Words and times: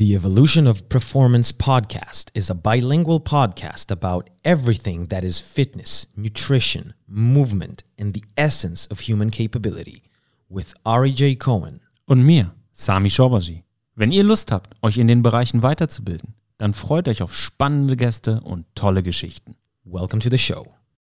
The 0.00 0.14
Evolution 0.14 0.66
of 0.66 0.88
Performance 0.88 1.52
podcast 1.52 2.30
is 2.32 2.48
a 2.48 2.54
bilingual 2.54 3.20
podcast 3.20 3.90
about 3.90 4.30
everything 4.46 5.08
that 5.08 5.22
is 5.22 5.38
fitness, 5.40 6.06
nutrition, 6.16 6.94
movement, 7.06 7.84
and 7.98 8.14
the 8.14 8.24
essence 8.34 8.86
of 8.86 9.00
human 9.00 9.30
capability 9.30 10.04
with 10.48 10.72
Ari 10.86 11.12
J. 11.12 11.34
Cohen. 11.36 11.80
Und 12.06 12.24
mir, 12.24 12.50
Sami 12.72 13.10
Shobaji. 13.10 13.62
Wenn 13.94 14.10
ihr 14.10 14.24
Lust 14.24 14.50
habt, 14.50 14.74
euch 14.80 14.96
in 14.96 15.06
den 15.06 15.22
Bereichen 15.22 15.62
weiterzubilden, 15.62 16.32
dann 16.56 16.72
freut 16.72 17.06
euch 17.06 17.20
auf 17.20 17.36
spannende 17.36 17.94
Gäste 17.94 18.40
und 18.40 18.64
tolle 18.74 19.02
Geschichten. 19.02 19.54
Welcome 19.84 20.22
to 20.22 20.30
the 20.30 20.38
show. 20.38 20.79